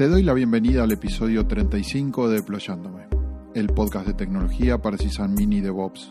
[0.00, 3.06] Te doy la bienvenida al episodio 35 de Deployándome,
[3.54, 6.10] el podcast de tecnología para Sysadmin y DevOps.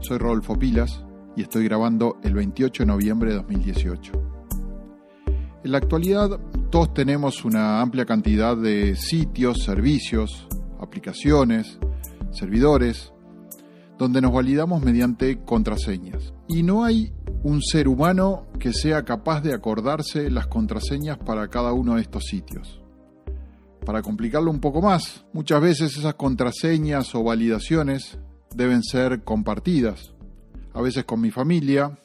[0.00, 1.04] Soy Rodolfo Pilas
[1.36, 4.12] y estoy grabando el 28 de noviembre de 2018.
[5.62, 6.40] En la actualidad
[6.72, 10.48] todos tenemos una amplia cantidad de sitios, servicios,
[10.80, 11.78] aplicaciones,
[12.32, 13.12] servidores,
[13.96, 16.34] donde nos validamos mediante contraseñas.
[16.48, 17.12] Y no hay
[17.44, 22.24] un ser humano que sea capaz de acordarse las contraseñas para cada uno de estos
[22.24, 22.83] sitios.
[23.84, 28.18] Para complicarlo un poco más, muchas veces esas contraseñas o validaciones
[28.54, 30.14] deben ser compartidas,
[30.72, 31.98] a veces con mi familia,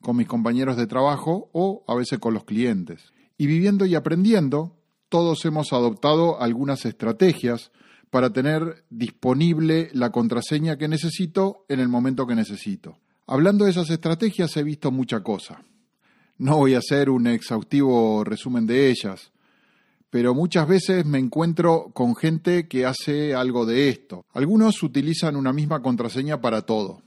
[0.00, 3.12] con mis compañeros de trabajo o a veces con los clientes.
[3.36, 4.78] Y viviendo y aprendiendo,
[5.10, 7.72] todos hemos adoptado algunas estrategias
[8.10, 12.96] para tener disponible la contraseña que necesito en el momento que necesito.
[13.26, 15.62] Hablando de esas estrategias he visto mucha cosa.
[16.38, 19.30] No voy a hacer un exhaustivo resumen de ellas,
[20.10, 24.24] pero muchas veces me encuentro con gente que hace algo de esto.
[24.32, 27.02] Algunos utilizan una misma contraseña para todo.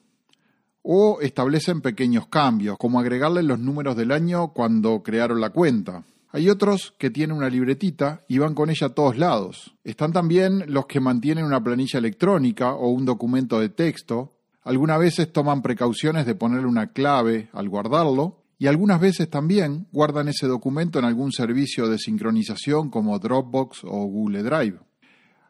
[0.83, 6.03] O establecen pequeños cambios, como agregarle los números del año cuando crearon la cuenta.
[6.31, 9.75] Hay otros que tienen una libretita y van con ella a todos lados.
[9.83, 14.33] Están también los que mantienen una planilla electrónica o un documento de texto.
[14.63, 20.27] Algunas veces toman precauciones de ponerle una clave al guardarlo y algunas veces también guardan
[20.27, 24.77] ese documento en algún servicio de sincronización como Dropbox o Google Drive.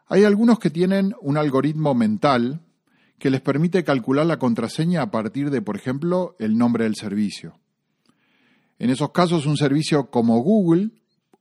[0.06, 2.62] Hay algunos que tienen un algoritmo mental
[3.18, 7.58] que les permite calcular la contraseña a partir de, por ejemplo, el nombre del servicio.
[8.78, 10.92] En esos casos, un servicio como Google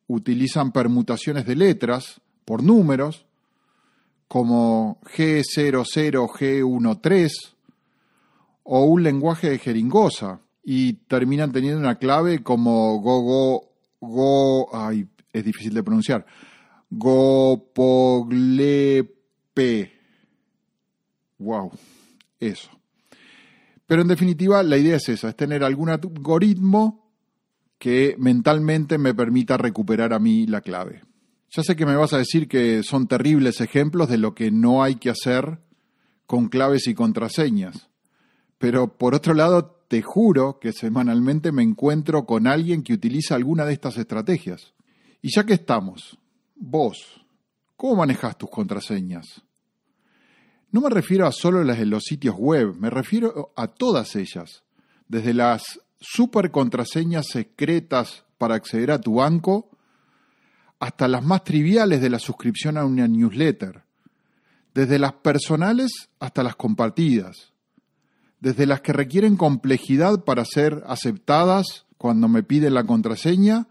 [0.07, 3.25] utilizan permutaciones de letras por números,
[4.27, 7.31] como G00, G13,
[8.63, 15.07] o un lenguaje de jeringosa, y terminan teniendo una clave como go go go ay,
[15.33, 16.25] es difícil de pronunciar.
[16.89, 18.31] Gopoglepe.
[21.39, 21.71] Wow,
[22.39, 22.69] eso.
[23.87, 27.11] Pero en definitiva, la idea es esa, es tener algún algoritmo
[27.77, 31.01] que mentalmente me permita recuperar a mí la clave.
[31.49, 34.83] Ya sé que me vas a decir que son terribles ejemplos de lo que no
[34.83, 35.59] hay que hacer
[36.25, 37.89] con claves y contraseñas.
[38.57, 43.65] Pero por otro lado, te juro que semanalmente me encuentro con alguien que utiliza alguna
[43.65, 44.73] de estas estrategias.
[45.21, 46.17] Y ya que estamos,
[46.55, 47.25] vos,
[47.75, 49.41] ¿cómo manejas tus contraseñas?
[50.71, 54.63] No me refiero a solo las de los sitios web, me refiero a todas ellas,
[55.09, 59.71] desde las super contraseñas secretas para acceder a tu banco
[60.79, 63.83] hasta las más triviales de la suscripción a una newsletter,
[64.73, 67.51] desde las personales hasta las compartidas
[68.41, 73.67] desde las que requieren complejidad para ser aceptadas cuando me piden la contraseña,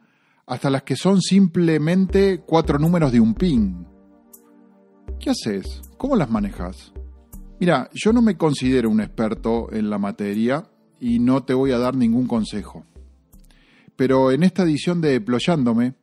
[0.46, 3.86] hasta las que son simplemente cuatro números de un PIN.
[5.18, 5.82] ¿Qué haces?
[5.98, 6.92] ¿Cómo las manejas?
[7.58, 10.64] Mira, yo no me considero un experto en la materia
[10.98, 12.84] y no te voy a dar ningún consejo.
[13.96, 15.94] Pero en esta edición de Deployándome,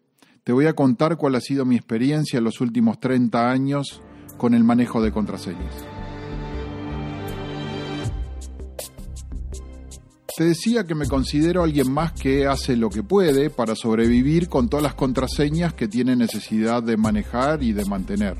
[0.44, 4.02] te voy a contar cuál ha sido mi experiencia en los últimos 30 años
[4.38, 5.97] con el manejo de contraseñas.
[10.38, 14.70] Te decía que me considero alguien más que hace lo que puede para sobrevivir con
[14.70, 18.38] todas las contraseñas que tiene necesidad de manejar y de mantener.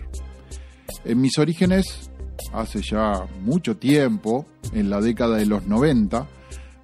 [1.04, 2.12] En mis orígenes,
[2.54, 6.28] hace ya mucho tiempo, en la década de los 90,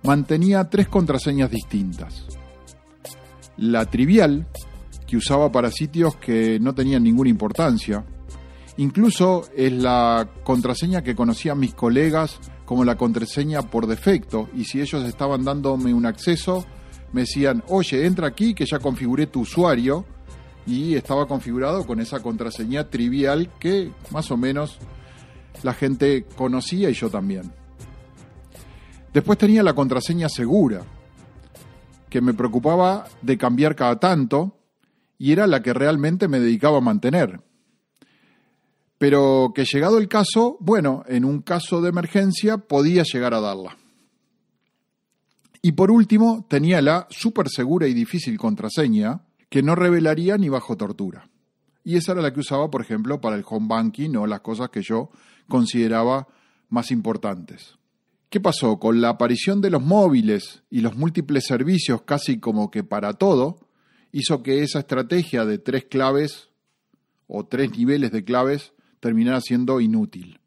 [0.01, 2.25] mantenía tres contraseñas distintas.
[3.57, 4.47] La trivial,
[5.05, 8.03] que usaba para sitios que no tenían ninguna importancia.
[8.77, 12.39] Incluso es la contraseña que conocían mis colegas
[12.73, 16.65] como la contraseña por defecto y si ellos estaban dándome un acceso,
[17.11, 20.05] me decían, oye, entra aquí que ya configuré tu usuario
[20.65, 24.79] y estaba configurado con esa contraseña trivial que más o menos
[25.61, 27.51] la gente conocía y yo también.
[29.13, 30.81] Después tenía la contraseña segura,
[32.09, 34.57] que me preocupaba de cambiar cada tanto
[35.19, 37.39] y era la que realmente me dedicaba a mantener
[39.03, 43.77] pero que llegado el caso, bueno, en un caso de emergencia podía llegar a darla.
[45.61, 50.77] Y por último, tenía la súper segura y difícil contraseña que no revelaría ni bajo
[50.77, 51.29] tortura.
[51.83, 54.69] Y esa era la que usaba, por ejemplo, para el home banking o las cosas
[54.69, 55.09] que yo
[55.49, 56.29] consideraba
[56.69, 57.75] más importantes.
[58.29, 58.79] ¿Qué pasó?
[58.79, 63.67] Con la aparición de los móviles y los múltiples servicios casi como que para todo,
[64.13, 66.51] hizo que esa estrategia de tres claves
[67.27, 68.72] o tres niveles de claves
[69.03, 70.39] terminara siendo inútil.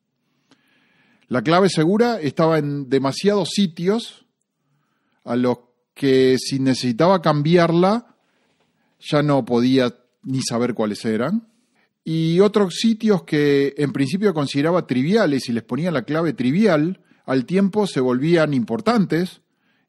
[1.29, 4.25] La clave segura estaba en demasiados sitios
[5.25, 5.59] a los
[5.93, 8.17] que si necesitaba cambiarla
[8.99, 11.49] ya no podía ni saber cuáles eran.
[12.03, 17.45] Y otros sitios que en principio consideraba triviales y les ponía la clave trivial, al
[17.45, 19.43] tiempo se volvían importantes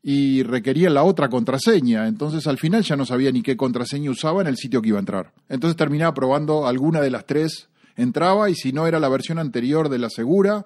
[0.04, 2.08] y requerían la otra contraseña.
[2.08, 4.98] Entonces al final ya no sabía ni qué contraseña usaba en el sitio que iba
[4.98, 5.34] a entrar.
[5.48, 9.90] Entonces terminaba probando alguna de las tres, entraba y si no era la versión anterior
[9.90, 10.66] de la segura,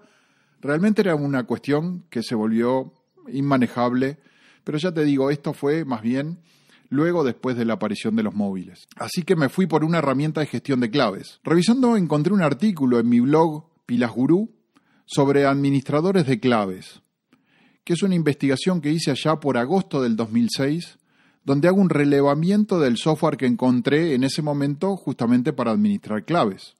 [0.59, 2.93] realmente era una cuestión que se volvió
[3.27, 4.19] inmanejable.
[4.63, 6.37] Pero ya te digo, esto fue más bien
[6.89, 8.85] luego después de la aparición de los móviles.
[8.97, 11.39] Así que me fui por una herramienta de gestión de claves.
[11.43, 14.51] Revisando encontré un artículo en mi blog Pilas Gurú
[15.05, 17.01] sobre administradores de claves,
[17.83, 20.99] que es una investigación que hice allá por agosto del 2006,
[21.43, 26.75] donde hago un relevamiento del software que encontré en ese momento justamente para administrar claves.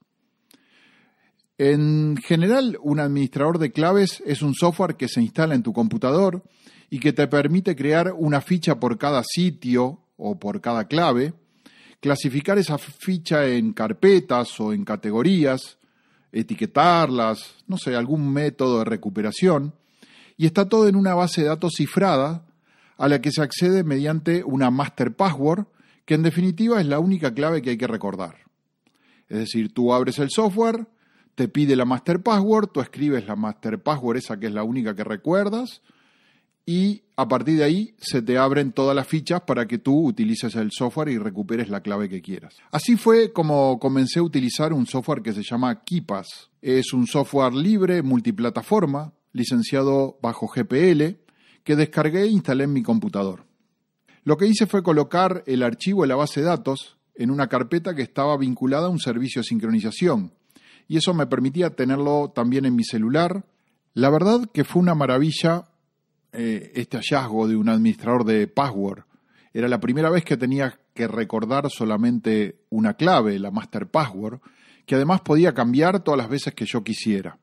[1.64, 6.42] En general, un administrador de claves es un software que se instala en tu computador
[6.90, 11.34] y que te permite crear una ficha por cada sitio o por cada clave,
[12.00, 15.78] clasificar esa ficha en carpetas o en categorías,
[16.32, 19.72] etiquetarlas, no sé, algún método de recuperación,
[20.36, 22.44] y está todo en una base de datos cifrada
[22.98, 25.66] a la que se accede mediante una master password,
[26.06, 28.38] que en definitiva es la única clave que hay que recordar.
[29.28, 30.88] Es decir, tú abres el software,
[31.42, 34.94] te pide la master password, tú escribes la master password, esa que es la única
[34.94, 35.82] que recuerdas,
[36.64, 40.54] y a partir de ahí se te abren todas las fichas para que tú utilices
[40.54, 42.54] el software y recuperes la clave que quieras.
[42.70, 46.50] Así fue como comencé a utilizar un software que se llama Kipas.
[46.60, 51.16] Es un software libre, multiplataforma, licenciado bajo GPL,
[51.64, 53.46] que descargué e instalé en mi computador.
[54.22, 57.96] Lo que hice fue colocar el archivo en la base de datos en una carpeta
[57.96, 60.34] que estaba vinculada a un servicio de sincronización,
[60.92, 63.46] y eso me permitía tenerlo también en mi celular.
[63.94, 65.64] La verdad que fue una maravilla
[66.34, 69.04] eh, este hallazgo de un administrador de password.
[69.54, 74.40] Era la primera vez que tenía que recordar solamente una clave, la master password,
[74.84, 77.38] que además podía cambiar todas las veces que yo quisiera.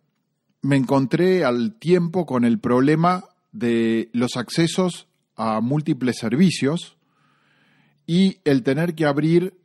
[0.62, 6.98] Me encontré al tiempo con el problema de los accesos a múltiples servicios
[8.06, 9.58] y el tener que abrir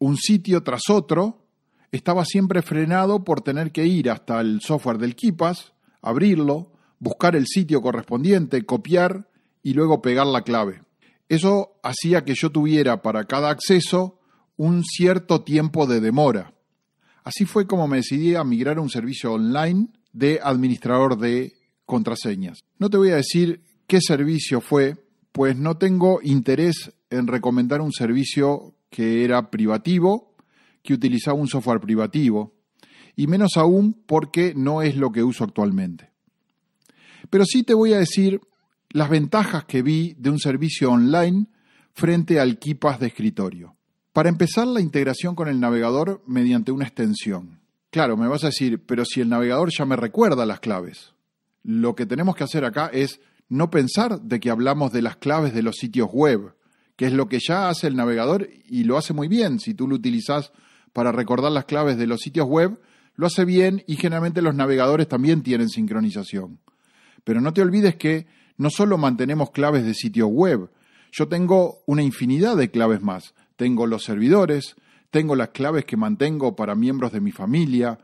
[0.00, 1.41] un sitio tras otro
[1.92, 7.46] estaba siempre frenado por tener que ir hasta el software del Kipas, abrirlo, buscar el
[7.46, 9.28] sitio correspondiente, copiar
[9.62, 10.82] y luego pegar la clave.
[11.28, 14.18] Eso hacía que yo tuviera para cada acceso
[14.56, 16.54] un cierto tiempo de demora.
[17.24, 21.54] Así fue como me decidí a migrar a un servicio online de administrador de
[21.84, 22.64] contraseñas.
[22.78, 24.96] No te voy a decir qué servicio fue,
[25.30, 30.31] pues no tengo interés en recomendar un servicio que era privativo,
[30.82, 32.54] que utilizaba un software privativo,
[33.14, 36.10] y menos aún porque no es lo que uso actualmente.
[37.30, 38.40] Pero sí te voy a decir
[38.90, 41.46] las ventajas que vi de un servicio online
[41.94, 43.76] frente al KeePass de escritorio.
[44.12, 47.60] Para empezar, la integración con el navegador mediante una extensión.
[47.90, 51.14] Claro, me vas a decir, pero si el navegador ya me recuerda las claves.
[51.62, 55.54] Lo que tenemos que hacer acá es no pensar de que hablamos de las claves
[55.54, 56.54] de los sitios web,
[56.96, 59.60] que es lo que ya hace el navegador y lo hace muy bien.
[59.60, 60.52] Si tú lo utilizas
[60.92, 62.78] para recordar las claves de los sitios web,
[63.14, 66.60] lo hace bien y generalmente los navegadores también tienen sincronización.
[67.24, 70.70] Pero no te olvides que no solo mantenemos claves de sitio web,
[71.12, 73.34] yo tengo una infinidad de claves más.
[73.56, 74.76] Tengo los servidores,
[75.10, 77.98] tengo las claves que mantengo para miembros de mi familia,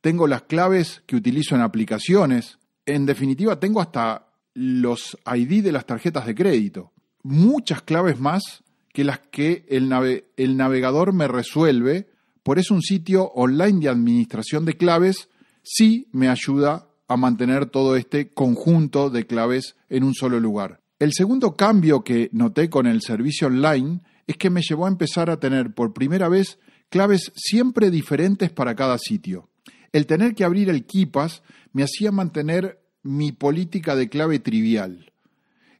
[0.00, 5.86] tengo las claves que utilizo en aplicaciones, en definitiva tengo hasta los ID de las
[5.86, 6.92] tarjetas de crédito.
[7.22, 9.92] Muchas claves más que las que el,
[10.36, 12.08] el navegador me resuelve.
[12.44, 15.30] Por eso un sitio online de administración de claves
[15.62, 20.80] sí me ayuda a mantener todo este conjunto de claves en un solo lugar.
[20.98, 25.30] El segundo cambio que noté con el servicio online es que me llevó a empezar
[25.30, 26.58] a tener por primera vez
[26.90, 29.48] claves siempre diferentes para cada sitio.
[29.92, 35.12] El tener que abrir el KeePass me hacía mantener mi política de clave trivial.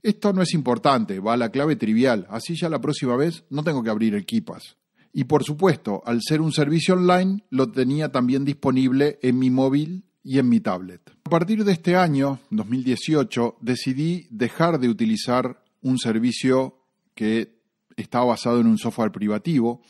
[0.02, 3.62] Esto no es importante, va a la clave trivial, así ya la próxima vez no
[3.62, 4.76] tengo que abrir el KeePass.
[5.16, 10.02] Y por supuesto, al ser un servicio online, lo tenía también disponible en mi móvil
[10.24, 11.08] y en mi tablet.
[11.24, 16.80] A partir de este año, 2018, decidí dejar de utilizar un servicio
[17.14, 17.54] que
[17.96, 19.82] estaba basado en un software privativo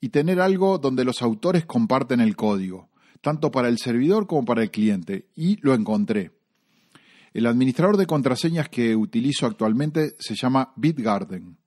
[0.00, 2.88] y tener algo donde los autores comparten el código,
[3.20, 6.30] tanto para el servidor como para el cliente, y lo encontré.
[7.34, 11.58] El administrador de contraseñas que utilizo actualmente se llama BitGarden,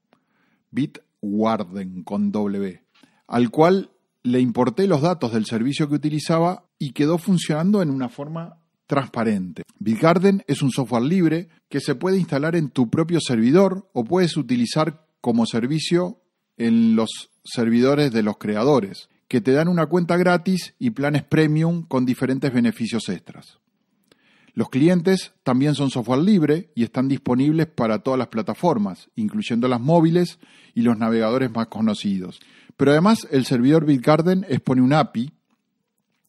[0.71, 2.84] BitWarden con W,
[3.27, 3.91] al cual
[4.23, 9.63] le importé los datos del servicio que utilizaba y quedó funcionando en una forma transparente.
[9.79, 14.37] BitGarden es un software libre que se puede instalar en tu propio servidor o puedes
[14.37, 16.21] utilizar como servicio
[16.57, 21.83] en los servidores de los creadores, que te dan una cuenta gratis y planes premium
[21.83, 23.59] con diferentes beneficios extras.
[24.53, 29.81] Los clientes también son software libre y están disponibles para todas las plataformas, incluyendo las
[29.81, 30.39] móviles
[30.73, 32.39] y los navegadores más conocidos.
[32.77, 35.31] Pero además el servidor BitGarden expone un API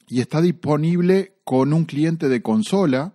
[0.08, 3.14] y está disponible con un cliente de consola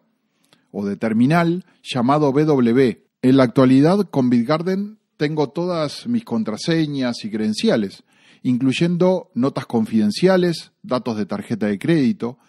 [0.72, 2.80] o de terminal llamado BW.
[3.22, 8.04] En la actualidad con BitGarden tengo todas mis contraseñas y credenciales,
[8.42, 12.40] incluyendo notas confidenciales, datos de tarjeta de crédito,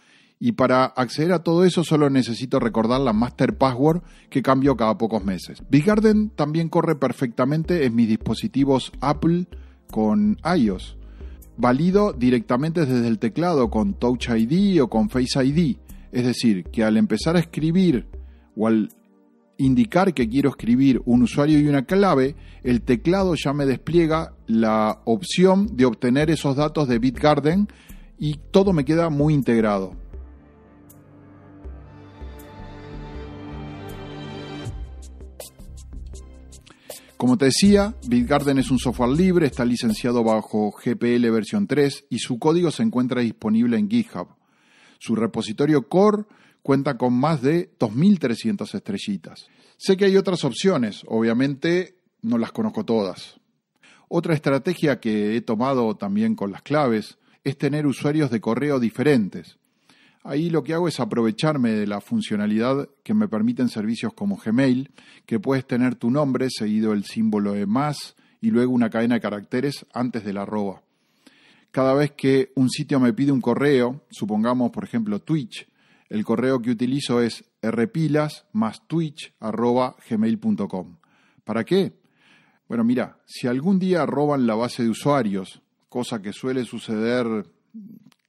[0.41, 4.99] y para acceder a todo eso solo necesito recordar la master password que cambio cada
[4.99, 5.63] pocos meses.
[5.71, 9.47] BitGarden también corre perfectamente en mis dispositivos Apple
[9.93, 10.97] con iOS.
[11.57, 15.77] Valido directamente desde el teclado con Touch ID o con Face ID.
[16.11, 18.09] Es decir, que al empezar a escribir
[18.57, 18.89] o al
[19.59, 22.35] indicar que quiero escribir un usuario y una clave,
[22.65, 27.69] el teclado ya me despliega la opción de obtener esos datos de BitGarden
[28.19, 30.02] y todo me queda muy integrado.
[37.23, 42.19] Como te decía, BitGarden es un software libre, está licenciado bajo GPL versión 3 y
[42.19, 44.27] su código se encuentra disponible en GitHub.
[44.99, 46.25] Su repositorio core
[46.65, 49.47] cuenta con más de 2.300 estrellitas.
[49.77, 53.39] Sé que hay otras opciones, obviamente no las conozco todas.
[54.09, 59.59] Otra estrategia que he tomado también con las claves es tener usuarios de correo diferentes.
[60.25, 64.91] Ahí lo que hago es aprovecharme de la funcionalidad que me permiten servicios como Gmail,
[65.27, 69.21] que puedes tener tu nombre seguido el símbolo de más y luego una cadena de
[69.21, 70.83] caracteres antes del arroba.
[71.73, 75.67] Cada vez que un sitio me pide un correo, supongamos por ejemplo Twitch,
[76.09, 80.97] el correo que utilizo es rpilas más twitch gmail.com.
[81.43, 81.95] ¿Para qué?
[82.69, 87.47] Bueno, mira, si algún día roban la base de usuarios, cosa que suele suceder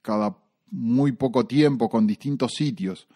[0.02, 0.43] cada
[0.74, 3.06] muy poco tiempo con distintos sitios.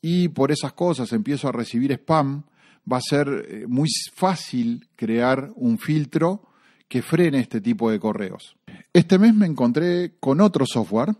[0.00, 2.44] Y por esas cosas empiezo a recibir spam,
[2.90, 6.48] va a ser eh, muy fácil crear un filtro
[6.88, 8.56] que frene este tipo de correos.
[8.92, 11.14] Este mes me encontré con otro software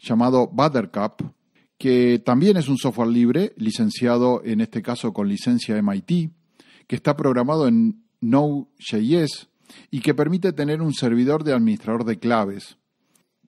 [0.00, 1.22] llamado Buttercup,
[1.78, 6.32] que también es un software libre, licenciado en este caso con licencia MIT,
[6.88, 9.48] que está programado en Node.js
[9.90, 12.78] y que permite tener un servidor de administrador de claves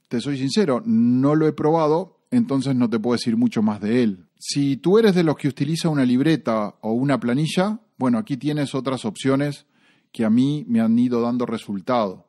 [0.08, 4.02] te soy sincero, no lo he probado, entonces no te puedo decir mucho más de
[4.02, 4.26] él.
[4.38, 8.75] Si tú eres de los que utiliza una libreta o una planilla, bueno, aquí tienes
[8.75, 9.66] otras opciones
[10.12, 12.26] que a mí me han ido dando resultado.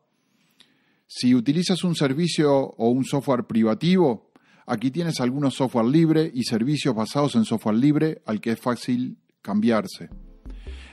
[1.07, 4.31] Si utilizas un servicio o un software privativo,
[4.65, 9.17] aquí tienes algunos software libre y servicios basados en software libre al que es fácil
[9.41, 10.09] cambiarse.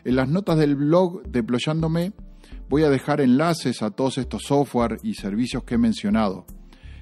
[0.04, 2.12] En las notas del blog Deployándome
[2.68, 6.46] voy a dejar enlaces a todos estos software y servicios que he mencionado.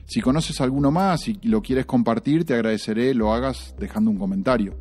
[0.06, 4.76] Si conoces alguno más y lo quieres compartir, te agradeceré lo hagas dejando un comentario.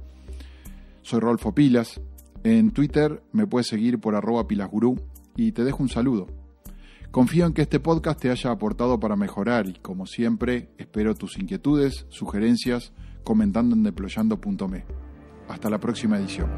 [1.02, 2.02] Soy Rolfo Pilas.
[2.44, 5.00] En Twitter me puedes seguir por arroba pilasgurú
[5.36, 6.28] y te dejo un saludo.
[7.12, 11.38] Confío en que este podcast te haya aportado para mejorar y, como siempre, espero tus
[11.38, 14.86] inquietudes, sugerencias, comentando en deployando.me.
[15.50, 16.50] Hasta la próxima edición.